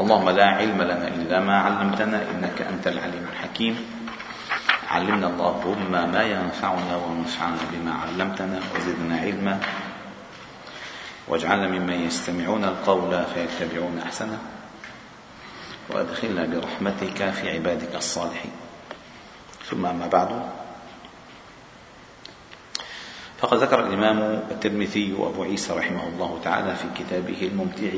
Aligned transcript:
اللهم 0.00 0.28
لا 0.30 0.46
علم 0.46 0.82
لنا 0.82 1.08
إلا 1.08 1.40
ما 1.40 1.56
علمتنا 1.60 2.30
إنك 2.30 2.62
أنت 2.62 2.86
العليم 2.88 3.26
الحكيم. 3.32 3.74
علمنا 4.88 5.26
اللهم 5.26 5.92
ما 5.92 6.22
ينفعنا 6.24 6.96
وانفعنا 6.96 7.62
بما 7.72 7.92
علمتنا 7.92 8.60
وزدنا 8.74 9.16
علما. 9.20 9.60
واجعلنا 11.28 11.68
ممن 11.68 12.08
يستمعون 12.08 12.64
القول 12.64 13.12
فيتبعون 13.34 13.98
أحسنه. 13.98 14.38
وأدخلنا 15.90 16.48
برحمتك 16.48 17.30
في 17.30 17.50
عبادك 17.50 17.94
الصالحين. 17.94 18.52
ثم 19.68 19.86
أما 19.86 20.06
بعد. 20.06 20.30
فقد 23.38 23.56
ذكر 23.58 23.80
الإمام 23.86 24.48
الترمذي 24.50 25.12
وأبو 25.12 25.42
عيسى 25.44 25.72
رحمه 25.72 26.08
الله 26.08 26.40
تعالى 26.44 26.72
في 26.76 26.88
كتابه 26.96 27.40
الممتع 27.52 27.92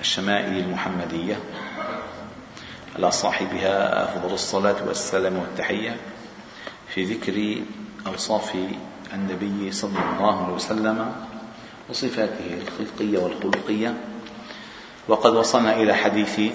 الشمائل 0.00 0.58
المحمدية 0.58 1.36
على 2.96 3.10
صاحبها 3.10 4.04
أفضل 4.04 4.34
الصلاة 4.34 4.76
والسلام 4.86 5.36
والتحية 5.36 5.96
في 6.88 7.04
ذكر 7.04 7.62
أوصاف 8.06 8.56
النبي 9.14 9.72
صلى 9.72 9.98
الله 9.98 10.44
عليه 10.44 10.54
وسلم 10.54 11.12
وصفاته 11.88 12.58
الخلقية 12.62 13.18
والخلقية. 13.18 13.94
وقد 15.08 15.34
وصلنا 15.34 15.76
إلى 15.76 15.94
حديث 15.94 16.40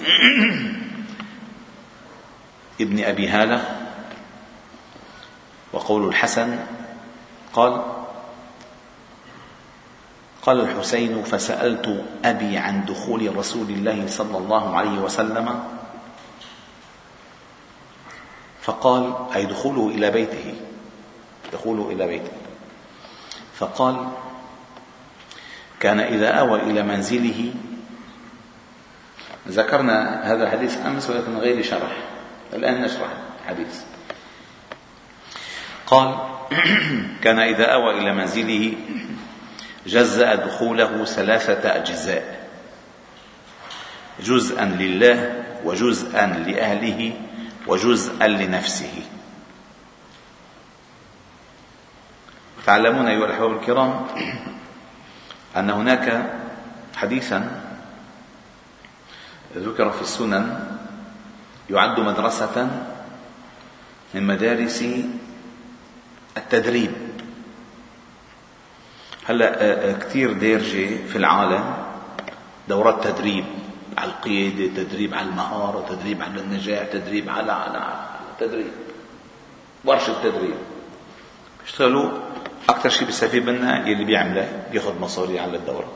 ابن 2.80 3.04
أبي 3.04 3.28
هالة 3.28 3.76
وقول 5.72 6.08
الحسن 6.08 6.58
قال 7.52 7.99
قال 10.50 10.60
الحسين 10.60 11.22
فسألت 11.22 12.04
أبي 12.24 12.58
عن 12.58 12.84
دخول 12.84 13.36
رسول 13.36 13.70
الله 13.70 14.06
صلى 14.06 14.38
الله 14.38 14.76
عليه 14.76 14.98
وسلم. 14.98 15.64
فقال 18.62 19.14
أي 19.34 19.46
دخوله 19.46 19.88
إلى 19.94 20.10
بيته. 20.10 20.54
دخوله 21.52 21.90
إلى 21.90 22.06
بيته. 22.06 22.32
فقال 23.54 24.08
كان 25.80 26.00
إذا 26.00 26.28
آوى 26.28 26.60
إلى 26.60 26.82
منزله. 26.82 27.54
ذكرنا 29.48 30.20
هذا 30.32 30.44
الحديث 30.44 30.86
أمس 30.86 31.10
ولكن 31.10 31.36
غير 31.36 31.62
شرح. 31.62 31.96
الآن 32.52 32.82
نشرح 32.82 33.10
الحديث. 33.42 33.80
قال 35.86 36.18
كان 37.24 37.38
إذا 37.38 37.64
آوى 37.64 37.98
إلى 37.98 38.12
منزله. 38.14 38.74
جزأ 39.86 40.34
دخوله 40.34 41.04
ثلاثة 41.04 41.76
أجزاء. 41.76 42.48
جزءا 44.20 44.64
لله 44.64 45.44
وجزءا 45.64 46.26
لأهله 46.26 47.12
وجزءا 47.66 48.26
لنفسه. 48.26 49.02
تعلمون 52.66 53.06
أيها 53.06 53.26
الأحباب 53.26 53.52
الكرام 53.52 54.06
أن 55.56 55.70
هناك 55.70 56.32
حديثا 56.96 57.60
ذكر 59.56 59.90
في 59.90 60.02
السنن 60.02 60.76
يعد 61.70 62.00
مدرسة 62.00 62.68
من 64.14 64.26
مدارس 64.26 64.84
التدريب. 66.36 67.09
هلا 69.30 69.92
كثير 69.92 70.32
دارجة 70.32 71.06
في 71.06 71.16
العالم 71.16 71.74
دورات 72.68 73.04
تدريب 73.06 73.44
على 73.98 74.10
القيادة 74.10 74.82
تدريب 74.82 75.14
على 75.14 75.28
المهارة 75.28 75.86
تدريب 75.88 76.22
على 76.22 76.40
النجاح 76.40 76.86
تدريب 76.92 77.28
على 77.28 77.52
على, 77.52 77.78
على 77.78 78.08
تدريب. 78.40 78.72
ورشة 79.84 80.22
تدريب. 80.22 80.54
بيشتغلوا 81.62 82.10
أكثر 82.68 82.88
شيء 82.88 83.06
بيستفيد 83.06 83.46
منها 83.46 83.88
يلي 83.88 84.04
بيعمله 84.04 84.62
بياخذ 84.72 85.00
مصاري 85.00 85.40
على 85.40 85.56
الدورة. 85.56 85.92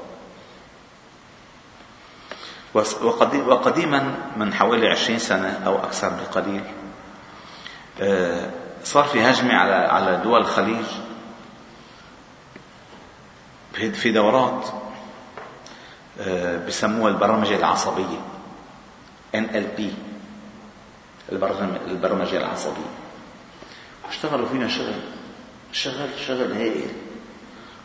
وقديما 3.46 4.14
من 4.36 4.54
حوالي 4.54 4.88
عشرين 4.88 5.18
سنة 5.18 5.60
أو 5.66 5.78
أكثر 5.78 6.08
بقليل 6.08 6.62
آه، 8.00 8.50
صار 8.84 9.04
في 9.04 9.20
هجمة 9.20 9.54
على 9.54 9.74
على 9.74 10.20
دول 10.24 10.40
الخليج 10.40 10.86
في 13.74 14.12
دورات 14.12 14.66
آه، 16.20 16.66
بسموها 16.66 17.10
البرمجة 17.10 17.56
العصبية 17.56 18.20
NLP 19.34 19.82
البرمجة 21.32 22.36
العصبية. 22.36 22.90
أشتغلوا 24.08 24.48
فينا 24.48 24.68
شغل 24.68 24.94
شغل 25.72 26.08
شغل 26.26 26.52
هائل. 26.52 26.88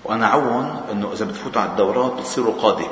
وأنا 0.03 0.27
عون 0.27 0.81
إنه 0.91 1.13
إذا 1.13 1.25
بتفوتوا 1.25 1.61
على 1.61 1.72
الدورات 1.72 2.11
بتصيروا 2.11 2.61
قاده 2.61 2.88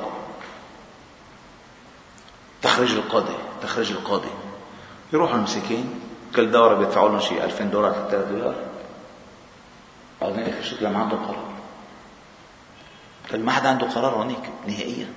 تخرج 2.62 2.92
القاده 2.92 3.34
تخرج 3.62 3.92
القاده 3.92 4.30
يروحوا 5.14 5.36
المسكين 5.36 6.00
كل 6.36 6.52
دورة 6.52 6.76
بيدفعوا 6.76 7.10
لهم 7.10 7.20
شيء 7.20 7.44
2000 7.44 7.64
دولار 7.64 7.94
3000 7.94 8.30
دولار. 8.32 8.56
بعدين 10.22 10.40
اخر 10.40 10.62
شيء 10.62 10.90
ما 10.90 11.00
عنده 11.00 11.16
قرار 11.18 11.47
ما 13.34 13.52
حدا 13.52 13.70
عنده 13.70 13.88
قرار 13.88 14.14
هونيك 14.16 14.50
نهائيا. 14.68 15.08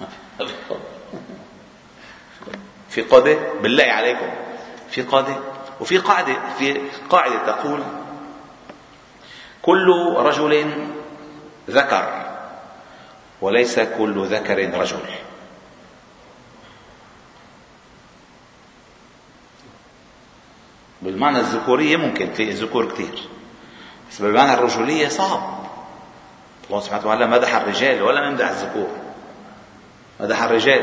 في 2.90 3.02
قاده 3.02 3.38
بالله 3.62 3.84
عليكم. 3.84 4.30
في 4.90 5.02
قاده 5.02 5.36
وفي 5.80 5.98
قاعدة 5.98 6.36
في 6.58 6.80
قاعدة 7.10 7.52
تقول 7.52 7.82
كل 9.62 10.14
رجل 10.16 10.72
ذكر 11.70 12.26
وليس 13.40 13.80
كل 13.80 14.26
ذكر 14.26 14.80
رجل. 14.80 15.00
بالمعنى 21.02 21.38
الذكورية 21.38 21.96
ممكن 21.96 22.32
تلاقي 22.34 22.52
ذكور 22.52 22.92
كثير 22.92 23.28
بس 24.10 24.22
بالمعنى 24.22 24.54
الرجولية 24.54 25.08
صعب. 25.08 25.59
الله 26.70 26.80
سبحانه 26.80 27.02
وتعالى 27.02 27.26
مدح 27.26 27.54
الرجال 27.54 28.02
ولا 28.02 28.30
مدح 28.30 28.48
الذكور. 28.48 28.88
مدح 30.20 30.42
الرجال. 30.42 30.82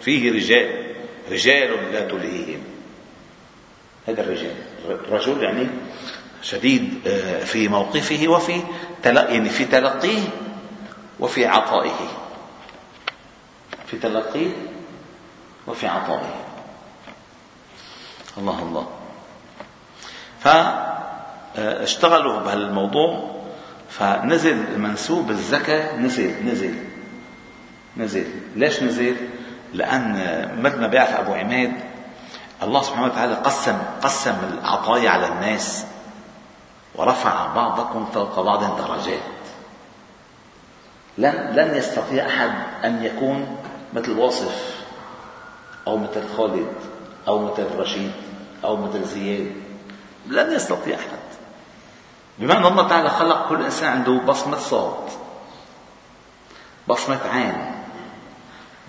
فيه 0.00 0.32
رجال. 0.32 0.94
رجال 1.30 1.92
لا 1.92 2.08
تلهيهم. 2.08 2.60
هذا 4.08 4.20
الرجال. 4.20 4.54
الرجل 4.88 5.42
يعني 5.42 5.68
شديد 6.42 7.08
آه، 7.08 7.44
في 7.44 7.68
موقفه 7.68 8.28
وفي 8.28 8.62
يعني 9.04 9.48
في 9.48 9.64
تلقيه 9.64 10.22
وفي 11.20 11.46
عطائه. 11.46 12.08
في 13.86 13.98
تلقيه 13.98 14.50
وفي 15.66 15.86
عطائه. 15.86 16.44
الله 18.38 18.62
الله. 18.62 18.88
فاشتغلوا 21.54 22.40
بهالموضوع 22.40 23.35
فنزل 23.90 24.78
منسوب 24.78 25.30
الزكاة 25.30 25.96
نزل 25.96 26.46
نزل 26.46 26.74
نزل. 27.96 28.26
ليش 28.56 28.82
نزل؟ 28.82 29.16
لأن 29.72 30.12
مثل 30.62 30.80
ما 30.80 30.86
بيعرف 30.86 31.16
أبو 31.16 31.34
عماد 31.34 31.72
الله 32.62 32.82
سبحانه 32.82 33.06
وتعالى 33.06 33.34
قسم 33.34 33.78
قسم 34.02 34.34
العطايا 34.52 35.10
على 35.10 35.28
الناس 35.28 35.84
ورفع 36.94 37.54
بعضكم 37.54 38.06
فوق 38.14 38.40
بعض 38.40 38.78
درجات. 38.78 39.20
لن 41.18 41.52
لن 41.54 41.76
يستطيع 41.76 42.26
أحد 42.26 42.50
أن 42.84 43.04
يكون 43.04 43.56
مثل 43.94 44.18
واصف 44.18 44.84
أو 45.86 45.98
مثل 45.98 46.22
خالد 46.36 46.72
أو 47.28 47.52
مثل 47.52 47.66
رشيد 47.76 48.12
أو 48.64 48.76
مثل 48.76 49.04
زياد. 49.04 49.52
لن 50.26 50.52
يستطيع 50.52 50.96
أحد. 50.96 51.25
بما 52.38 52.58
ان 52.58 52.66
الله 52.66 52.88
تعالى 52.88 53.10
خلق 53.10 53.48
كل 53.48 53.64
إنسان 53.64 53.88
عنده 53.90 54.12
بصمة 54.12 54.58
صوت 54.58 55.10
بصمة 56.88 57.20
عين 57.32 57.72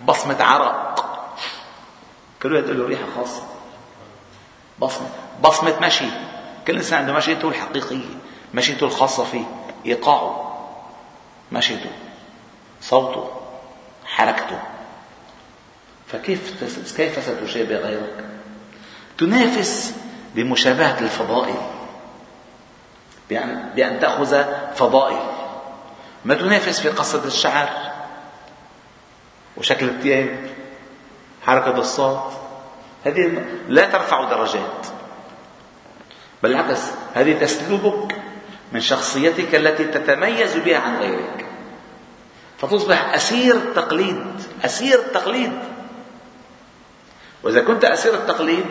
بصمة 0.05 0.44
عرق. 0.44 1.05
كل 2.44 2.55
واحد 2.55 2.65
له 2.65 2.88
ريحة 2.88 3.03
خاصة. 3.15 3.44
بصمة 4.79 5.09
بصمة 5.44 5.79
مشي. 5.81 6.05
كل 6.67 6.75
إنسان 6.75 6.99
عنده 6.99 7.13
مشيته 7.13 7.47
الحقيقية 7.47 8.05
مشيته 8.53 8.85
الخاصة 8.85 9.23
فيه 9.23 9.44
إيقاعه 9.85 10.57
مشيته 11.51 11.89
صوته 12.81 13.29
حركته. 14.05 14.59
فكيف 16.07 16.63
كيف 16.97 17.23
ستشابه 17.23 17.75
غيرك؟ 17.75 18.25
تنافس 19.17 19.95
بمشابهة 20.35 21.00
الفضائل. 21.00 21.76
بأن, 23.29 23.69
بأن 23.75 24.00
تأخذ 24.00 24.44
فضائل. 24.75 25.19
ما 26.25 26.35
تنافس 26.35 26.79
في 26.79 26.89
قصة 26.89 27.25
الشعر. 27.25 27.69
وشكل 29.57 29.89
الثياب 29.89 30.50
حركة 31.45 31.77
الصوت. 31.77 32.33
هذه 33.06 33.45
لا 33.68 33.89
ترفع 33.89 34.24
درجات. 34.24 34.88
بالعكس 36.44 36.81
هذه 37.13 37.39
تسلبك 37.39 38.15
من 38.71 38.81
شخصيتك 38.81 39.56
التي 39.56 39.83
تتميز 39.83 40.57
بها 40.57 40.77
عن 40.77 40.97
غيرك. 40.97 41.45
فتصبح 42.57 43.13
أسير 43.13 43.56
التقليد 43.56 44.41
أسير 44.65 45.00
التقليد. 45.00 45.59
وإذا 47.44 47.62
كنت 47.62 47.85
أسير 47.85 48.13
التقليد 48.13 48.65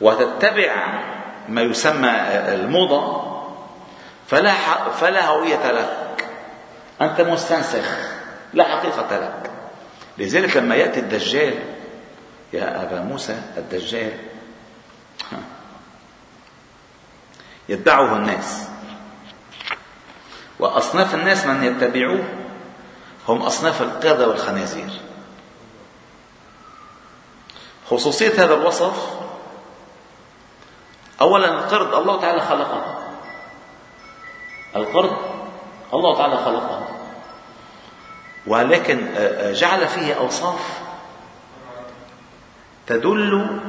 وتتبع 0.00 1.04
ما 1.48 1.62
يسمى 1.62 2.10
الموضة 2.54 3.24
فلا 4.26 4.54
فلا 4.90 5.26
هوية 5.26 5.72
لك. 5.72 6.26
أنت 7.00 7.20
مستنسخ 7.20 7.98
لا 8.54 8.64
حقيقة 8.64 9.18
لك. 9.18 9.50
لذلك 10.18 10.56
لما 10.56 10.74
يأتي 10.74 11.00
الدجال 11.00 11.54
يا 12.52 12.82
أبا 12.82 13.00
موسى 13.00 13.42
الدجال 13.56 14.12
يتبعه 17.68 18.16
الناس. 18.16 18.68
وأصناف 20.58 21.14
الناس 21.14 21.46
من 21.46 21.64
يتبعوه 21.64 22.24
هم 23.28 23.42
أصناف 23.42 23.82
القردة 23.82 24.28
والخنازير. 24.28 24.90
خصوصية 27.90 28.44
هذا 28.44 28.54
الوصف 28.54 29.23
أولا 31.20 31.48
القرد 31.48 31.94
الله 31.94 32.20
تعالى 32.20 32.40
خلقه. 32.40 32.98
القرد 34.76 35.16
الله 35.94 36.16
تعالى 36.16 36.36
خلقه. 36.36 36.88
ولكن 38.46 39.06
آه، 39.16 39.18
آه، 39.18 39.52
جعل 39.52 39.86
فيه 39.86 40.14
أوصاف 40.14 40.80
تدل 42.86 43.60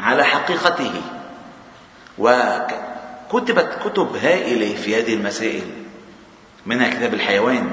على 0.00 0.24
حقيقته. 0.24 1.02
وكتبت 2.18 3.78
كتب 3.84 4.16
هائلة 4.16 4.76
في 4.76 4.98
هذه 4.98 5.14
المسائل 5.14 5.70
منها 6.66 6.90
كتاب 6.90 7.14
الحيوان. 7.14 7.70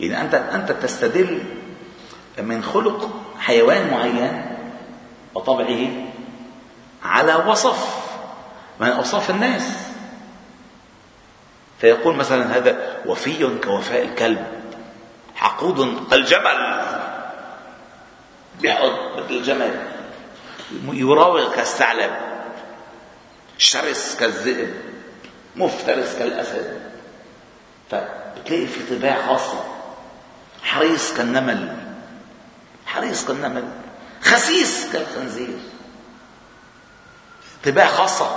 يعني 0.00 0.20
أنت 0.20 0.34
أنت 0.34 0.72
تستدل 0.72 1.42
من 2.42 2.62
خلق 2.62 3.10
حيوان 3.38 3.90
معين 3.90 4.56
وطبعه 5.34 6.07
على 7.04 7.34
وصف. 7.34 8.08
من 8.80 8.88
أوصاف 8.88 9.30
الناس. 9.30 9.62
فيقول 11.80 12.16
مثلا 12.16 12.56
هذا 12.56 13.02
وفي 13.06 13.58
كوفاء 13.64 14.02
الكلب 14.02 14.46
حقود 15.34 15.80
الجمل 16.12 16.84
بيحط 18.60 19.16
مثل 19.16 19.30
الجمل 19.30 19.86
يراوغ 20.92 21.54
كالثعلب 21.54 22.10
شرس 23.58 24.16
كالذئب 24.20 24.74
مفترس 25.56 26.16
كالأسد. 26.18 26.80
فبتلاقي 27.90 28.66
في 28.66 28.96
طباع 28.96 29.26
خاصة 29.26 29.64
حريص 30.62 31.14
كالنمل. 31.14 31.76
حريص 32.86 33.24
كالنمل. 33.26 33.68
خسيس 34.22 34.92
كالخنزير. 34.92 35.58
طباع 37.70 37.86
خاصة 37.86 38.36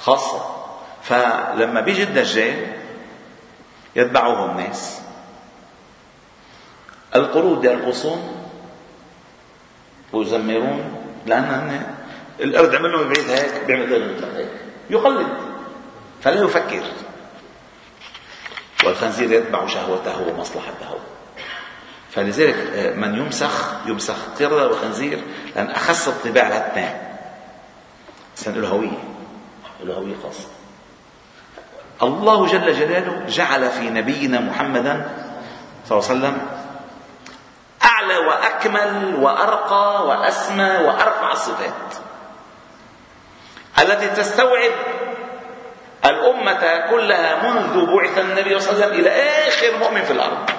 خاصة. 0.00 0.54
فلما 1.02 1.80
بيجي 1.80 2.02
الدجال 2.02 2.66
يتبعه 3.96 4.50
الناس 4.50 5.00
القرود 7.14 7.64
يرقصون 7.64 8.50
ويزمرون 10.12 11.06
لأن 11.26 11.86
الأرض 12.40 12.74
عمل 12.74 12.92
له 12.92 13.02
بعيد 13.02 13.30
هيك 13.30 13.64
بيعمل 13.66 14.24
هيك. 14.36 14.48
يقلد 14.90 15.28
فلا 16.22 16.44
يفكر. 16.44 16.82
والخنزير 18.84 19.32
يتبع 19.32 19.66
شهوته 19.66 20.28
ومصلحته. 20.28 20.98
فلذلك 22.10 22.54
آه، 22.54 22.94
من 22.94 23.14
يمسخ 23.14 23.72
يمسخ 23.86 24.16
قردة 24.40 24.68
وخنزير 24.68 25.22
لأن 25.56 25.70
أخص 25.70 26.08
الطباع 26.08 26.46
الاثنين 26.46 27.13
سنة 28.34 28.56
له 28.56 28.68
هوية 28.68 28.98
له 29.80 29.94
هوية 29.94 30.14
خاصة 30.22 30.48
الله 32.02 32.46
جل 32.46 32.72
جلاله 32.72 33.22
جعل 33.28 33.70
في 33.70 33.90
نبينا 33.90 34.40
محمدا 34.40 35.10
صلى 35.88 35.98
الله 35.98 36.10
عليه 36.10 36.20
وسلم 36.20 36.46
أعلى 37.84 38.16
وأكمل 38.16 39.14
وأرقى 39.20 40.06
وأسمى 40.06 40.70
وأرفع 40.70 41.32
الصفات 41.32 41.94
التي 43.78 44.08
تستوعب 44.08 44.72
الأمة 46.04 46.90
كلها 46.90 47.50
منذ 47.50 47.86
بعث 47.86 48.18
النبي 48.18 48.60
صلى 48.60 48.72
الله 48.72 48.84
عليه 48.84 48.94
وسلم 48.94 49.00
إلى 49.00 49.10
آخر 49.48 49.78
مؤمن 49.78 50.02
في 50.02 50.12
الأرض. 50.12 50.50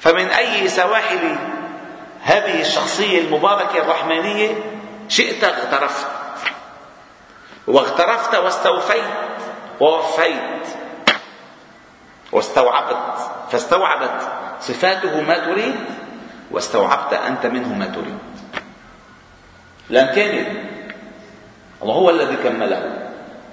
فمن 0.00 0.26
أي 0.26 0.68
سواحل 0.68 1.36
هذه 2.22 2.60
الشخصية 2.60 3.20
المباركة 3.20 3.78
الرحمانية 3.78 4.48
شئت 5.10 5.44
اغترفت. 5.44 6.06
واغترفت 7.66 8.34
واستوفيت. 8.34 9.04
ووفيت. 9.80 10.66
واستوعبت. 12.32 13.18
فاستوعبت 13.50 14.20
صفاته 14.60 15.20
ما 15.20 15.38
تريد 15.38 15.76
واستوعبت 16.50 17.12
أنت 17.12 17.46
منه 17.46 17.74
ما 17.74 17.86
تريد. 17.86 18.18
لم 19.90 20.06
كامل 20.06 20.46
الله 21.82 21.94
هو 21.94 22.10
الذي 22.10 22.36
كمله 22.36 23.10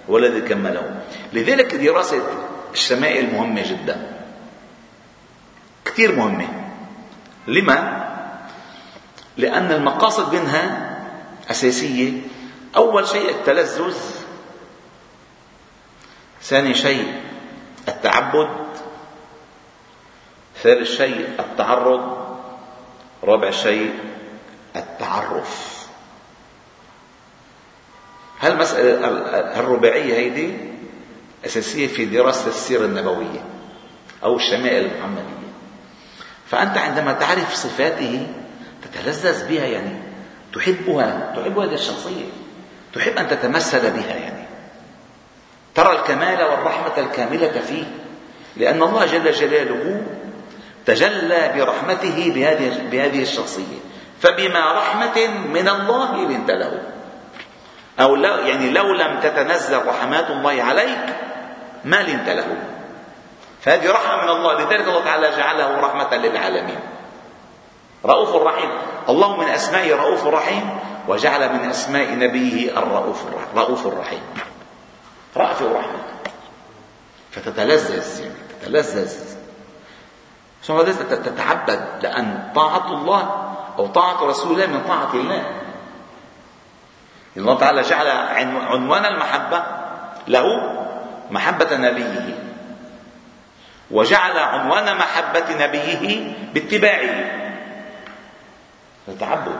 هو 0.09 0.18
الذي 0.18 0.42
كمله. 0.42 1.01
لذلك 1.33 1.75
دراسة 1.75 2.21
الشمائل 2.74 3.33
مهمة 3.33 3.62
جدا. 3.62 3.98
كثير 5.86 6.15
مهمة. 6.15 6.48
لما؟ 7.48 8.07
لأن 9.38 9.71
المقاصد 9.71 10.36
منها 10.36 10.87
أساسية. 11.52 12.22
أول 12.76 13.08
شيء 13.08 13.30
التلذذ. 13.30 13.98
ثاني 16.42 16.74
شيء 16.74 17.22
التعبد. 17.88 18.68
ثالث 20.64 20.90
شيء 20.90 21.30
التعرض. 21.40 22.28
رابع 23.24 23.52
شيء 23.52 23.94
التعرف. 24.76 25.78
هالمسألة 28.40 29.07
الرباعية 29.60 30.14
هيدي 30.14 30.54
أساسية 31.45 31.88
في 31.88 32.06
دراسة 32.06 32.48
السيرة 32.48 32.86
النبوية 32.86 33.45
أو 34.24 34.36
الشمائل 34.36 34.86
المحمدية 34.86 35.48
فأنت 36.48 36.78
عندما 36.78 37.14
تعرف 37.14 37.54
صفاته 37.54 38.28
تتلذذ 38.83 39.48
بها 39.48 39.66
يعني 39.66 40.06
تحبها 40.54 41.33
تحب 41.35 41.59
هذه 41.59 41.73
الشخصية. 41.73 42.25
تحب 42.94 43.18
أن 43.18 43.27
تتمثل 43.27 43.92
بها 43.92 44.16
يعني. 44.16 44.45
ترى 45.75 45.92
الكمال 45.92 46.44
والرحمة 46.44 46.97
الكاملة 46.97 47.61
فيه. 47.68 47.83
لأن 48.57 48.83
الله 48.83 49.06
جل 49.06 49.31
جلاله 49.31 50.01
تجلى 50.85 51.54
برحمته 51.56 52.31
بهذه 52.35 52.87
بهذه 52.92 53.21
الشخصية. 53.21 53.77
فبما 54.21 54.71
رحمة 54.71 55.27
من 55.27 55.68
الله 55.68 56.16
لنت 56.16 56.51
له. 56.51 56.81
أو 57.99 58.16
لو 58.16 58.37
يعني 58.37 58.69
لو 58.69 58.94
لم 58.94 59.19
تتنزل 59.19 59.85
رحمات 59.85 60.30
الله 60.30 60.63
عليك 60.63 61.06
ما 61.85 62.04
لنت 62.04 62.30
له. 62.30 62.47
فهذه 63.61 63.92
رحمة 63.92 64.23
من 64.23 64.30
الله. 64.30 64.54
لذلك 64.54 64.87
الله 64.87 65.04
تعالى 65.04 65.30
جعله 65.37 65.80
رحمة 65.80 66.16
للعالمين. 66.16 66.80
رؤوف 68.06 68.35
رحيم 68.35 68.69
الله 69.09 69.37
من 69.37 69.47
أسمائه 69.47 69.95
رؤوف 69.95 70.28
رحيم 70.28 70.80
وجعل 71.07 71.54
من 71.54 71.69
أسماء 71.69 72.16
نبيه 72.16 72.78
الرؤوف 72.78 73.23
رؤوف 73.56 73.87
رحيم 73.87 74.23
رأفة 75.37 75.66
ورحمة 75.66 75.99
فتتلذذ 77.31 78.21
يعني 78.21 78.33
تتلذذ. 78.61 79.37
ثم 80.64 80.81
تتعبد 80.81 81.85
لأن 82.02 82.52
طاعة 82.56 82.94
الله 82.94 83.54
أو 83.80 83.87
طاعة 83.87 84.23
رسول 84.23 84.52
الله 84.52 84.78
من 84.78 84.83
طاعة 84.87 85.14
الله. 85.14 85.44
الله 87.37 87.57
تعالى 87.57 87.81
جعل 87.81 88.07
عنوان 88.47 89.06
المحبة 89.06 89.64
له 90.28 90.44
محبة 91.31 91.78
نبيه. 91.78 92.40
وجعل 93.92 94.37
عنوان 94.37 94.97
محبة 94.97 95.66
نبيه 95.66 96.33
باتباعه. 96.54 97.46
التعبد 99.07 99.59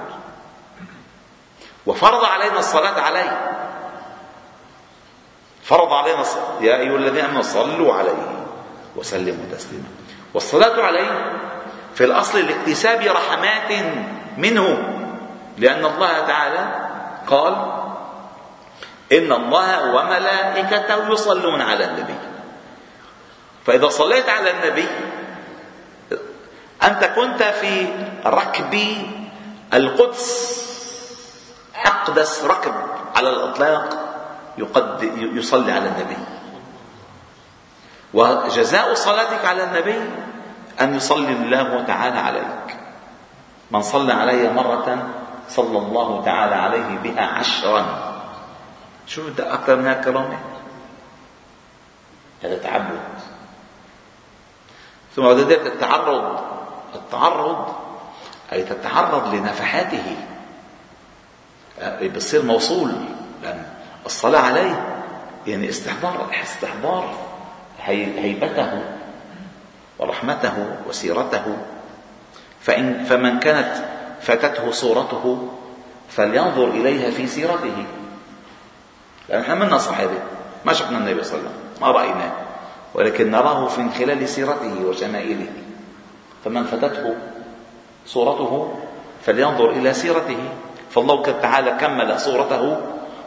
وفرض 1.86 2.26
علينا 2.26 2.60
الصلاة 2.60 3.02
عليه. 3.02 3.52
فرض 5.64 5.94
علينا 5.94 6.22
الصلاة 6.22 6.62
يا 6.62 6.76
أيها 6.76 6.96
الذين 6.96 7.26
آمنوا 7.26 7.42
صلوا 7.42 7.94
عليه 7.94 8.46
وسلموا 8.96 9.46
تسليما. 9.52 9.88
والصلاة 10.34 10.82
عليه 10.84 11.40
في 11.96 12.04
الأصل 12.04 12.40
لاكتساب 12.40 13.02
رحمات 13.02 13.72
منه 14.38 14.94
لأن 15.58 15.86
الله 15.86 16.20
تعالى 16.20 16.90
قال 17.28 17.54
إن 19.12 19.32
الله 19.32 19.96
وملائكته 19.96 21.12
يصلون 21.12 21.62
على 21.62 21.86
النبي. 21.86 22.16
فإذا 23.66 23.90
صليت 23.90 24.30
على 24.30 24.52
النبي 24.52 24.88
أنت 26.84 27.04
كنت 27.04 27.44
في 27.44 27.88
ركب 28.26 28.74
القدس 29.74 30.58
أقدس 31.86 32.44
ركب 32.44 32.74
على 33.16 33.30
الإطلاق 33.30 33.90
يقد 34.58 35.04
يصلي 35.34 35.72
على 35.72 35.88
النبي. 35.88 36.18
وجزاء 38.14 38.94
صلاتك 38.94 39.46
على 39.46 39.64
النبي 39.64 40.10
أن 40.82 40.96
يصلي 40.96 41.34
الله 41.34 41.84
تعالى 41.84 42.20
عليك. 42.20 42.78
من 43.72 43.82
صلى 43.82 44.14
علي 44.14 44.54
مرة 44.54 45.08
صلى 45.50 45.78
الله 45.78 46.26
تعالى 46.26 46.56
عليه 46.56 46.98
بها 47.04 47.26
عشرا. 47.26 48.14
شو 49.08 49.30
بدك 49.30 49.46
أكثر 49.46 49.76
من 49.76 49.88
هالكرامة 49.88 50.40
هذا 52.44 52.58
تعبد. 52.58 53.00
ثم 55.16 55.24
بعد 55.24 55.38
ذلك 55.38 55.66
التعرض. 55.68 56.40
التعرض 56.96 57.76
أي 58.54 58.64
تتعرض 58.64 59.34
لنفحاته. 59.34 60.16
بصير 62.16 62.42
موصول 62.42 62.92
لأن 63.44 63.64
الصلاة 64.06 64.40
عليه 64.40 65.04
يعني 65.48 65.70
استحضار 65.70 66.30
استحضار 66.44 67.14
هيبته 67.86 68.82
ورحمته 70.00 70.76
وسيرته. 70.90 71.58
فإن 72.62 73.04
فمن 73.04 73.40
كانت 73.40 73.86
فاتته 74.22 74.72
صورته 74.72 75.52
فلينظر 76.10 76.68
إليها 76.68 77.12
في 77.12 77.28
سيرته. 77.28 77.86
لأن 79.30 79.42
إحنا 79.42 79.56
منا 79.56 79.78
صحابة 79.78 80.20
ما 80.66 80.74
شفنا 80.74 80.98
النبي 80.98 81.24
صلى 81.24 81.40
الله 81.40 81.50
عليه 81.50 81.60
وسلم 81.60 81.82
ما 81.82 81.92
رأيناه 81.92 82.32
ولكن 82.94 83.32
نراه 83.32 83.80
من 83.80 83.92
خلال 83.92 84.30
سيرته 84.30 84.86
وشمائله 84.86 85.48
فمن 86.46 86.64
فاتته 86.64 87.16
صورته 88.08 88.74
فلينظر 89.22 89.70
إلى 89.70 89.94
سيرته. 89.94 90.40
فالله 90.90 91.22
تعالى 91.44 91.72
كمل 91.72 92.20
صورته 92.20 92.64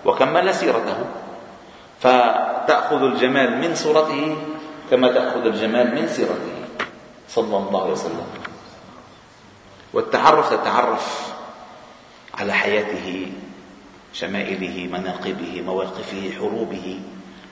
وكمل 0.05 0.55
سيرته. 0.55 0.99
فتأخذ 2.01 3.03
الجمال 3.03 3.61
من 3.61 3.75
صورته 3.75 4.37
كما 4.91 5.13
تأخذ 5.13 5.47
الجمال 5.47 5.95
من 5.95 6.09
سيرته. 6.09 6.57
صلى 7.29 7.57
الله 7.57 7.83
عليه 7.83 7.93
وسلم. 7.93 8.29
والتعرف 9.93 10.47
تتعرف 10.51 11.07
على 12.35 12.53
حياته 12.53 13.33
شمائله 14.13 14.89
مناقبه 14.93 15.63
مواقفه 15.67 16.33
حروبه 16.39 17.01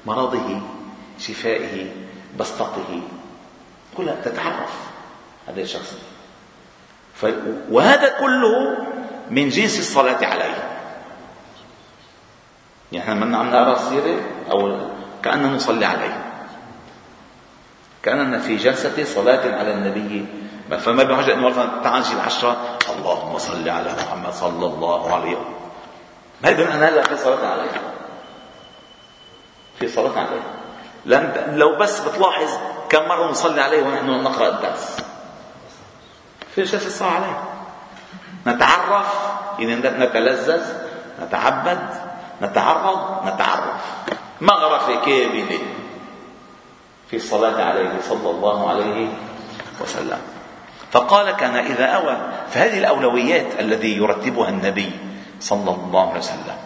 مرضه 0.07 0.61
شفائه 1.19 1.87
بسطته. 2.39 3.03
كلها 3.97 4.17
تتعرف. 4.25 4.75
هذا 5.49 5.61
الشخص 5.61 6.18
ف... 7.21 7.27
وهذا 7.71 8.09
كله 8.09 8.77
من 9.31 9.49
جنس 9.49 9.79
الصلاة 9.79 10.27
عليه. 10.27 10.79
يعني 12.93 13.13
إحنا 13.13 13.39
عم 13.39 13.51
نقرا 13.51 13.77
السيرة 13.77 14.21
أو 14.51 14.79
كأننا 15.23 15.49
نصلي 15.49 15.85
عليه. 15.85 16.25
كأننا 18.03 18.39
في 18.39 18.57
جلسة 18.57 19.05
صلاة 19.05 19.59
على 19.59 19.73
النبي. 19.73 20.27
فما 20.79 21.03
بحاجة 21.03 21.35
أن 21.35 21.39
مرة 21.39 21.81
تعال 21.85 22.03
نجيب 22.03 22.19
عشرة. 22.19 22.79
اللهم 22.97 23.39
صل 23.39 23.69
على 23.69 23.93
محمد 23.93 24.33
صلى 24.33 24.67
الله 24.67 25.15
عليه 25.15 25.37
ما 26.43 26.49
يدل 26.49 26.63
أن 26.63 26.83
هلا 26.83 27.03
في 27.03 27.17
صلاة 27.17 27.47
عليه؟ 27.47 27.71
في 29.79 29.89
صلاة 29.89 30.19
عليه. 30.19 30.43
لو 31.57 31.77
بس 31.77 32.01
بتلاحظ 32.01 32.51
كم 32.89 33.09
مرة 33.09 33.31
نصلي 33.31 33.61
عليه 33.61 33.83
ونحن 33.83 34.07
نقرأ 34.07 34.49
الدرس. 34.49 35.08
في 36.59 36.65
جلسة 36.65 36.87
الصلاة 36.87 37.11
عليه. 37.11 37.41
نتعرف 38.47 39.07
يعني 39.59 39.75
نتلذذ 39.75 40.63
نتعبد 41.23 41.79
نتعرض 42.43 43.27
نتعرف. 43.27 43.83
مغرفة 44.41 45.05
كاملة 45.05 45.59
في 47.11 47.17
الصلاة 47.17 47.65
عليه 47.65 47.91
صلى 48.09 48.31
الله 48.31 48.71
عليه 48.71 49.09
وسلم. 49.81 50.19
فقال 50.93 51.31
كان 51.31 51.57
إذا 51.57 51.85
أوى 51.85 52.17
فهذه 52.51 52.79
الأولويات 52.79 53.47
الذي 53.61 53.97
يرتبها 53.97 54.49
النبي 54.49 54.91
صلى 55.41 55.71
الله 55.71 56.09
عليه 56.09 56.19
وسلم. 56.19 56.57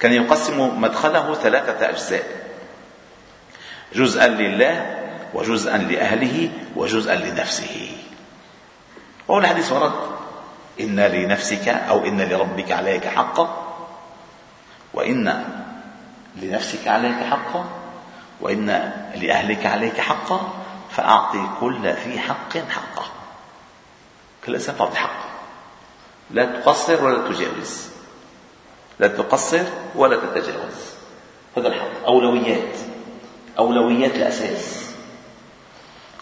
كان 0.00 0.12
يقسم 0.12 0.80
مدخله 0.80 1.34
ثلاثة 1.34 1.90
أجزاء. 1.90 2.26
جزءا 3.94 4.26
لله 4.26 4.96
وجزءا 5.34 5.76
لأهله 5.76 6.50
وجزءا 6.76 7.14
لنفسه. 7.14 7.96
وهو 9.28 9.38
الحديث 9.38 9.72
ورد. 9.72 9.92
إن 10.80 11.00
لنفسك 11.00 11.68
أو 11.68 12.04
إن 12.04 12.20
لربك 12.20 12.72
عليك 12.72 13.06
حقا 13.06 13.64
وإن 14.94 15.44
لنفسك 16.36 16.88
عليك 16.88 17.24
حقا 17.30 17.64
وإن 18.40 18.66
لأهلك 19.14 19.66
عليك 19.66 20.00
حقا 20.00 20.52
فأعطي 20.90 21.46
كل 21.60 21.86
ذي 21.86 22.18
حق 22.18 22.58
حقه. 22.58 23.06
كل 24.46 24.54
إنسان 24.54 24.76
تعطي 24.78 24.96
حقه. 24.96 25.28
لا 26.30 26.44
تقصر 26.44 27.04
ولا 27.04 27.28
تجاوز. 27.28 27.88
لا 28.98 29.08
تقصر 29.08 29.64
ولا 29.94 30.16
تتجاوز. 30.16 30.94
هذا 31.56 31.68
الحق. 31.68 32.04
أولويات. 32.06 32.76
أولويات 33.58 34.14
الأساس. 34.14 34.90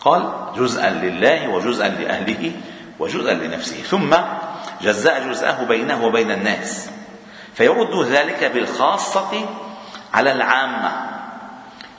قال 0.01 0.33
جزءا 0.57 0.91
لله 0.91 1.49
وجزءا 1.49 1.89
لأهله. 1.89 2.53
وجزءا 2.99 3.35
لنفسه. 3.35 3.83
ثم 3.83 4.17
جزاء 4.83 5.29
جزءه 5.29 5.65
بينه 5.65 6.05
وبين 6.05 6.31
الناس. 6.31 6.91
فيرد 7.55 8.07
ذلك 8.07 8.45
بالخاصة 8.45 9.49
على 10.15 10.33
العامة. 10.33 10.93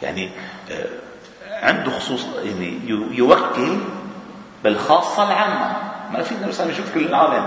يعني 0.02 0.32
آه، 0.72 0.86
عنده 1.66 1.92
خصوص 1.92 2.26
يعني 2.44 2.80
يوكل 3.12 3.78
بالخاصة 4.64 5.24
العامة. 5.24 5.78
ما 6.12 6.22
في 6.22 6.32
النبي 6.32 6.52
صلى 6.52 6.72
يشوف 6.72 6.94
كل 6.94 7.06
العالم. 7.06 7.46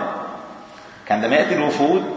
كان 1.06 1.16
عندما 1.16 1.36
يأتي 1.36 1.54
الوفود 1.54 2.16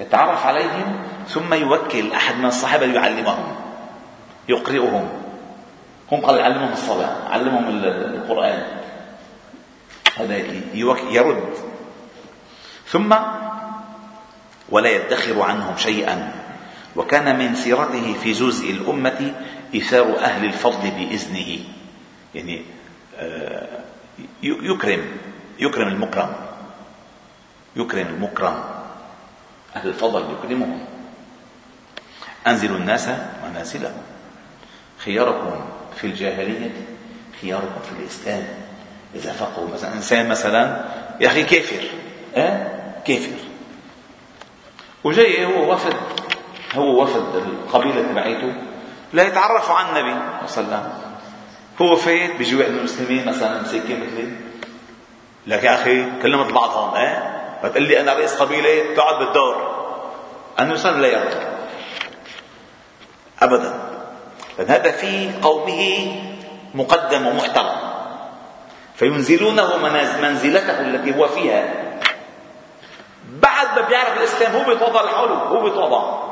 يتعرف 0.00 0.46
عليهم 0.46 1.02
ثم 1.28 1.54
يوكل 1.54 2.12
أحد 2.12 2.36
من 2.36 2.46
الصحابة 2.46 2.86
ليعلمهم 2.86 3.56
يقرئهم. 4.48 5.08
هم 6.12 6.20
قال 6.20 6.38
يعلمهم 6.38 6.72
الصلاة 6.72 7.28
علمهم 7.30 7.64
القرآن. 7.68 8.62
هذا 10.18 10.36
يرد. 11.10 11.54
ثم 12.86 13.14
ولا 14.68 14.90
يدخر 14.90 15.42
عنهم 15.42 15.76
شيئا. 15.76 16.32
وكان 16.96 17.38
من 17.38 17.54
سيرته 17.54 18.14
في 18.22 18.32
جزء 18.32 18.70
الأمة 18.70 19.34
إيثار 19.74 20.18
أهل 20.18 20.44
الفضل 20.44 20.90
بإذنه. 20.90 21.58
يعني 22.34 22.62
آه، 23.16 23.68
يكرم 24.42 25.04
يكرم 25.58 25.88
المكرم. 25.88 26.32
يكرم 27.76 28.06
المكرم. 28.06 28.64
أهل 29.76 29.88
الفضل 29.88 30.32
يكرمهم. 30.32 30.84
أنزلوا 32.46 32.76
الناس 32.76 33.08
منازلهم. 33.44 34.02
خياركم 34.98 35.60
في 35.96 36.06
الجاهلية 36.06 36.70
خياركم 37.40 37.80
في 37.82 38.02
الإسلام. 38.02 38.67
إذا 39.14 39.32
فقهوا 39.32 39.68
مثلا. 39.74 39.92
إنسان 39.92 40.28
مثلا 40.28 40.84
يا 41.20 41.26
أخي 41.26 41.42
كافر. 41.42 41.84
أه؟ 42.36 42.66
كافر. 43.06 43.36
وجاي 45.04 45.44
هو 45.44 45.72
وفد 45.72 45.96
هو 46.74 47.02
وفد 47.02 47.34
القبيلة 47.34 48.02
تبعيته 48.02 48.52
لا 49.12 49.22
يتعرفوا 49.22 49.74
على 49.74 49.88
النبي 49.88 50.20
صلى 50.46 50.64
الله 50.64 50.76
عليه 50.76 50.86
وسلم. 50.86 50.92
هو 51.82 51.96
فايت 51.96 52.36
بيجي 52.36 52.56
واحد 52.56 52.70
من 52.70 52.78
المسلمين 52.78 53.28
مثلا 53.28 53.62
مساكين 53.62 54.00
مثلي. 54.00 54.32
لك 55.46 55.64
يا 55.64 55.74
أخي 55.74 56.20
كلمة 56.22 56.52
بعضهم 56.52 56.94
آه 56.94 57.38
بتقول 57.64 57.82
لي 57.82 58.00
أنا 58.00 58.12
رئيس 58.12 58.34
قبيلة 58.34 58.94
تقعد 58.94 59.18
بالدار 59.18 59.78
النبي 60.60 60.78
صلى 60.78 61.00
لا 61.00 61.08
يرضى 61.08 61.46
ابدا. 63.42 63.74
لأن 64.58 64.68
هذا 64.68 64.90
في 64.90 65.30
قومه 65.42 66.12
مقدم 66.74 67.26
ومحترم. 67.26 67.87
فينزلونه 68.98 69.76
منزلته 70.22 70.80
التي 70.80 71.18
هو 71.18 71.28
فيها. 71.28 71.74
بعد 73.30 73.78
ما 73.78 73.88
بيعرف 73.88 74.18
الإسلام 74.18 74.52
هو 74.52 74.64
بيتوضأ 74.64 75.02
لحاله 75.02 75.34
هو 75.34 75.60
بيتوضأ. 75.64 76.28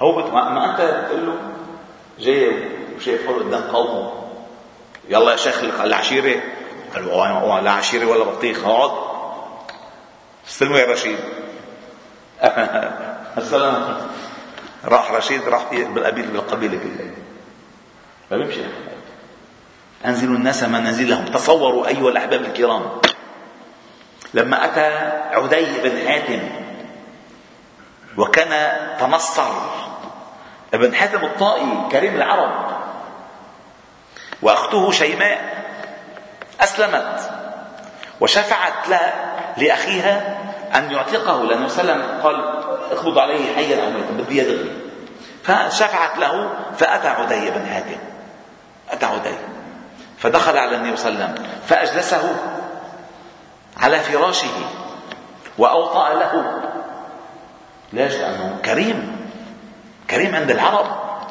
هو 0.00 0.22
بت... 0.22 0.32
ما 0.32 0.70
أنت 0.70 0.80
بتقول 0.80 1.26
له 1.26 1.34
جاي 2.18 2.68
وشايف 2.96 3.26
حاله 3.26 3.38
قدام 3.38 3.62
قومه. 3.62 4.12
يلا 5.08 5.30
يا 5.30 5.36
شيخ 5.36 5.80
العشيرة. 5.80 6.40
قال 6.94 7.06
له 7.06 7.60
لا 7.60 7.70
عشيرة 7.70 8.06
ولا 8.06 8.24
بطيخ 8.24 8.66
أقعد. 8.66 8.90
استلموا 10.48 10.78
يا 10.78 10.92
رشيد. 10.92 11.18
السلام. 13.38 13.96
راح 14.84 15.12
رشيد 15.12 15.48
راح 15.48 15.62
بالقبيلة 15.72 16.78
كلها. 16.78 17.14
ما 18.30 18.36
بيمشي. 18.36 18.89
أنزلوا 20.06 20.36
الناس 20.36 20.62
منازلهم. 20.62 21.24
تصوروا 21.24 21.86
أيها 21.86 22.08
الأحباب 22.08 22.40
الكرام. 22.40 22.82
لما 24.34 24.64
أتى 24.64 24.86
عدي 25.36 25.88
بن 25.88 26.08
حاتم 26.08 26.40
وكان 28.16 28.72
تنصر 29.00 29.50
ابن 30.74 30.94
حاتم 30.94 31.24
الطائي 31.24 31.88
كريم 31.92 32.14
العرب 32.14 32.70
وأخته 34.42 34.90
شيماء 34.90 35.64
أسلمت 36.60 37.30
وشفعت 38.20 38.88
لا 38.88 39.12
لأخيها 39.56 40.38
أن 40.74 40.90
يعتقه 40.90 41.42
لأنه 41.44 41.68
سلم 41.68 42.20
قال 42.22 42.64
اخبض 42.92 43.18
عليه 43.18 43.54
حيا 43.54 43.84
أو 43.84 43.90
ميتا 43.90 44.12
بدي 44.12 44.38
يدغي 44.38 44.70
فشفعت 45.44 46.18
له 46.18 46.50
فأتى 46.78 47.08
عدي 47.08 47.50
بن 47.50 47.66
حاتم. 47.66 47.98
أتى 48.90 49.06
عدي. 49.06 49.34
فدخل 50.20 50.56
على 50.56 50.76
النبي 50.76 50.96
صلى 50.96 51.12
الله 51.12 51.24
عليه 51.24 51.34
وسلم 51.34 51.46
فأجلسه 51.66 52.36
على 53.76 54.00
فراشه 54.00 54.54
وأوطأ 55.58 56.14
له. 56.14 56.62
ليش 57.92 58.14
لأنه 58.14 58.58
كريم 58.64 59.26
كريم 60.10 60.34
عند 60.34 60.50
العرب 60.50 60.86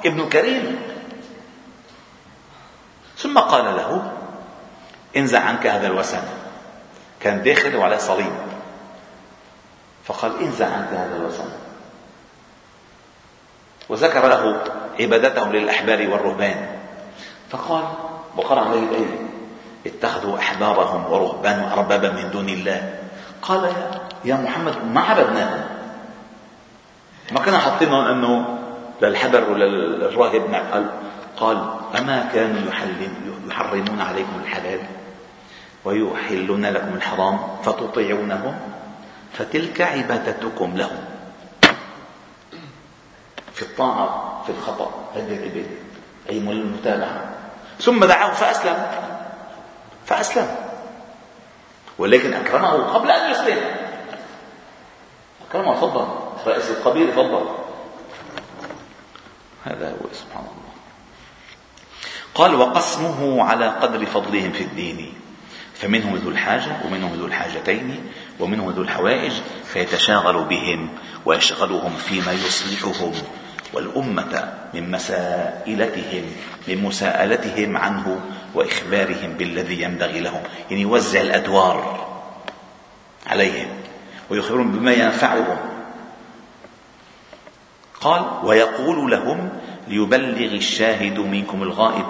ابن 0.06 0.30
كريم. 0.30 0.82
ثم 3.18 3.40
قال 3.40 3.66
له 3.66 4.12
انزع 5.18 5.40
عنك 5.40 5.68
هذا 5.68 5.88
الوسن 5.88 6.22
كان 7.22 7.44
داخل 7.44 7.76
وعليه 7.76 7.98
صليب. 7.98 8.34
فقال 10.06 10.42
انزع 10.42 10.66
عنك 10.66 10.90
هذا 10.90 11.16
الوسن 11.16 11.50
وذكر 13.90 14.28
له 14.28 14.64
عبادتهم 15.00 15.52
للأحبار 15.52 16.10
والرهبان. 16.10 16.68
فقال 17.52 18.09
وقرأ 18.40 18.60
عليه 18.60 18.80
الآية. 18.80 19.20
اتخذوا 19.86 20.38
أحبارهم 20.38 21.12
ورهبانهم 21.12 21.72
أربابا 21.72 22.12
من 22.12 22.32
دون 22.32 22.50
الله. 22.50 23.00
قال 23.42 23.74
يا, 24.26 24.36
محمد 24.36 24.76
ما 24.94 25.02
عبدناهم 25.02 25.64
ما 27.32 27.40
كنا 27.40 27.58
حاطينهم 27.58 28.06
أنه 28.06 28.60
للحبر 29.02 29.50
وللراهب 29.50 30.54
قال 30.72 30.86
قال 31.38 31.58
أما 31.98 32.30
كانوا 32.34 32.72
يحرمون 33.50 34.02
عليكم 34.02 34.40
الحلال 34.44 34.80
ويحلون 35.86 36.66
لكم 36.66 36.94
الحرام 36.96 37.40
فتطيعونهم 37.64 38.60
فتلك 39.34 39.82
عبادتكم 39.82 40.78
لهم. 40.78 41.04
في 43.54 43.62
الطاعة 43.62 44.42
في 44.46 44.52
الخطأ 44.52 44.92
هذه 45.16 45.38
العبادة. 45.38 45.80
أي 46.30 46.38
المتابعة. 46.38 47.39
ثم 47.82 48.06
دعاه 48.06 48.34
فأسلم. 48.34 48.92
فأسلم. 50.06 50.56
ولكن 51.98 52.34
أكرمه 52.34 52.70
قبل 52.70 53.12
أن 53.12 53.32
يسلم. 53.32 53.76
أكرمه 55.50 55.76
تفضل. 55.76 56.08
رئيس 56.48 56.70
القبيلة 56.70 57.12
تفضل. 57.12 57.46
هذا 59.66 59.90
هو 59.92 60.14
سبحان 60.14 60.44
الله. 60.44 60.70
قال 62.36 62.56
وقسمه 62.56 63.44
على 63.44 63.68
قدر 63.68 64.06
فضلهم 64.06 64.52
في 64.52 64.64
الدين. 64.64 65.14
فمنهم 65.74 66.16
ذو 66.16 66.30
الحاجة 66.30 66.72
ومنهم 66.86 67.14
ذو 67.14 67.26
الحاجتين 67.26 68.12
ومنهم 68.40 68.70
ذو 68.70 68.82
الحوائج 68.82 69.32
فيتشاغل 69.66 70.44
بهم 70.44 70.90
ويشغلهم 71.26 71.96
فيما 71.96 72.32
يصلحهم. 72.32 73.14
والأمة 73.74 74.54
من 74.74 74.92
مسائلتهم 74.92 76.24
من 76.68 76.84
مساءلتهم 76.84 77.78
عنه 77.78 78.20
وإخبارهم 78.54 79.34
بالذي 79.34 79.82
ينبغي 79.82 80.20
لهم. 80.20 80.42
يعني 80.70 80.82
يوزع 80.82 81.22
الأدوار 81.22 82.08
عليهم 83.28 83.68
ويخبرهم 84.30 84.72
بما 84.72 84.92
ينفعهم. 84.92 85.58
قال 88.02 88.26
ويقول 88.44 89.12
لهم 89.12 89.50
ليبلغ 89.88 90.54
الشاهد 90.54 91.20
منكم 91.20 91.64
الغائب 91.64 92.06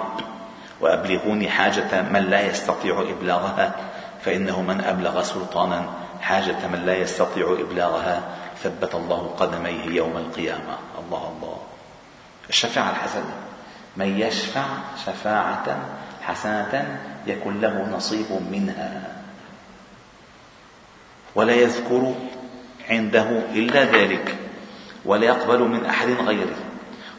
وأبلغوني 0.80 1.50
حاجة 1.50 2.02
من 2.02 2.20
لا 2.30 2.46
يستطيع 2.46 3.00
إبلاغها 3.00 3.74
فإنه 4.24 4.62
من 4.62 4.80
أبلغ 4.80 5.22
سلطانا 5.22 5.84
حاجة 6.20 6.66
من 6.72 6.82
لا 6.86 6.96
يستطيع 6.96 7.56
إبلاغها 7.60 8.22
ثبت 8.62 8.94
الله 8.94 9.34
قدميه 9.38 9.84
يوم 9.84 10.16
القيامة. 10.16 10.89
الله 11.10 11.32
الله. 11.36 11.58
الشفاعة 12.48 12.90
الحسنة. 12.90 13.34
من 13.96 14.20
يشفع 14.20 14.64
شفاعة 15.06 15.78
حسنة 16.22 16.98
يكن 17.26 17.60
له 17.60 17.88
نصيب 17.96 18.26
منها. 18.50 19.02
ولا 21.34 21.52
يذكر 21.52 22.14
عنده 22.90 23.26
إلا 23.54 23.84
ذلك. 23.84 24.36
ولا 25.04 25.26
يقبل 25.26 25.58
من 25.58 25.86
أحد 25.86 26.08
غيره. 26.08 26.56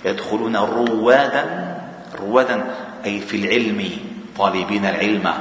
يدخلون 0.05 0.55
روادا 0.55 1.77
روادا 2.19 2.75
أي 3.05 3.19
في 3.19 3.37
العلم 3.37 3.97
طالبين 4.37 4.85
العلم. 4.85 5.33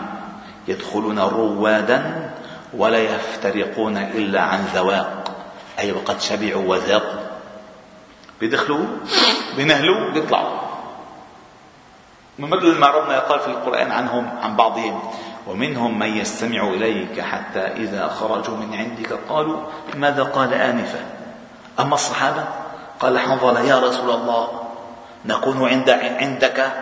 يدخلون 0.68 1.18
روادا 1.18 2.30
ولا 2.74 2.98
يفترقون 2.98 3.96
إلا 3.96 4.40
عن 4.42 4.64
ذواق. 4.74 5.36
أي 5.78 5.92
وقد 5.92 6.20
شبعوا 6.20 6.64
وذاقوا. 6.66 7.19
بيدخلوا 8.40 8.86
بينهلوا 9.56 10.10
بيطلعوا. 10.10 10.58
مثل 12.38 12.78
ما 12.78 12.86
ربنا 12.86 13.18
قال 13.18 13.40
في 13.40 13.46
القرآن 13.46 13.92
عنهم 13.92 14.38
عن 14.42 14.56
بعضهم. 14.56 15.02
ومنهم 15.46 15.98
من 15.98 16.16
يستمع 16.16 16.62
إليك 16.68 17.20
حتى 17.20 17.60
إذا 17.60 18.08
خرجوا 18.08 18.56
من 18.56 18.74
عندك 18.74 19.12
قالوا 19.28 19.60
ماذا 19.94 20.22
قال 20.22 20.54
آنفا؟ 20.54 21.04
أما 21.80 21.94
الصحابة؟ 21.94 22.44
قال 23.00 23.18
حنظلة 23.18 23.60
يا 23.60 23.78
رسول 23.78 24.10
الله 24.10 24.62
نكون 25.24 25.68
عند 25.68 25.90
عندك 25.90 26.72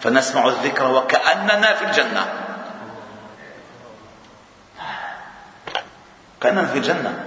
فنسمع 0.00 0.46
الذكر 0.46 0.90
وكأننا 0.90 1.74
في 1.74 1.84
الجنة. 1.84 2.26
كأننا 6.40 6.66
في 6.66 6.78
الجنة. 6.78 7.24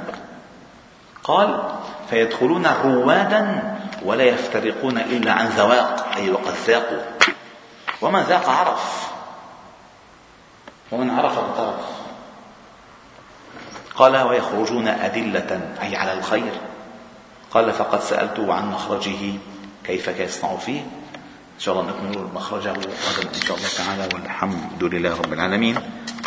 قال 1.24 1.64
فيدخلون 2.10 2.68
روادا 2.84 3.76
ولا 4.06 4.24
يفترقون 4.24 4.98
إلا 4.98 5.32
عن 5.32 5.48
ذواق 5.48 6.16
أي 6.16 6.30
وقد 6.30 6.54
ذاقوا. 6.68 7.04
ومن 8.02 8.22
ذاق 8.22 8.50
عرف. 8.50 9.12
ومن 10.92 11.10
عرف 11.10 11.38
اغترف 11.38 11.86
قال 13.96 14.18
ويخرجون 14.18 14.88
أدلة 14.88 15.76
أي 15.82 15.96
على 15.96 16.14
الخير. 16.14 16.52
قال 17.52 17.74
فقد 17.74 18.02
سألته 18.02 18.54
عن 18.54 18.72
مخرجه 18.72 19.34
كيف 19.84 20.08
يصنع 20.08 20.58
فيه؟ 20.58 20.82
إن 20.82 21.60
شاء 21.60 21.80
الله 21.80 21.92
نكمل 21.92 22.28
مخرجه 22.34 22.70
غدا 22.70 23.30
إن 23.36 23.42
شاء 23.42 23.58
الله 23.58 23.70
تعالى 23.78 24.10
والحمد 24.14 24.84
لله 24.84 25.14
رب 25.14 25.34
العالمين. 25.34 25.76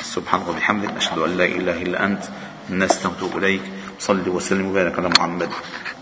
سبحانك 0.03 0.49
وبحمدك 0.49 0.97
أشهد 0.97 1.19
أن 1.19 1.37
لا 1.37 1.45
إله 1.45 1.83
إلا 1.83 2.05
أنت 2.05 2.23
نستغفرك 2.71 3.37
إليك. 3.37 3.63
صل 3.99 4.29
وسلم 4.29 4.71
وبارك 4.71 4.99
على 4.99 5.09
محمد. 5.09 5.51